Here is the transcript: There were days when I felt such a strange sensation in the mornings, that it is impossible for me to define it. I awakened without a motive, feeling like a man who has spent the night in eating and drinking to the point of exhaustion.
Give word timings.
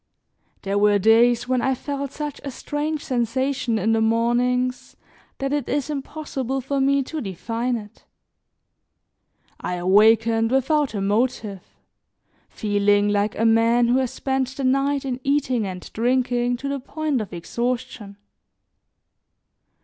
There 0.63 0.79
were 0.79 0.97
days 0.97 1.47
when 1.47 1.61
I 1.61 1.75
felt 1.75 2.11
such 2.11 2.41
a 2.43 2.49
strange 2.49 3.05
sensation 3.05 3.77
in 3.77 3.91
the 3.91 4.01
mornings, 4.01 4.95
that 5.37 5.53
it 5.53 5.69
is 5.69 5.91
impossible 5.91 6.59
for 6.59 6.81
me 6.81 7.03
to 7.03 7.21
define 7.21 7.77
it. 7.77 8.03
I 9.59 9.75
awakened 9.75 10.49
without 10.49 10.95
a 10.95 11.01
motive, 11.01 11.61
feeling 12.49 13.09
like 13.09 13.37
a 13.37 13.45
man 13.45 13.89
who 13.89 13.99
has 13.99 14.09
spent 14.11 14.57
the 14.57 14.63
night 14.63 15.05
in 15.05 15.19
eating 15.23 15.67
and 15.67 15.87
drinking 15.93 16.57
to 16.57 16.67
the 16.67 16.79
point 16.79 17.21
of 17.21 17.31
exhaustion. 17.31 18.17